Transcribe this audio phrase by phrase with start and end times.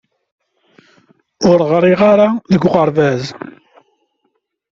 [1.49, 3.23] Ur ɣriɣ ara deg uɣerbaz.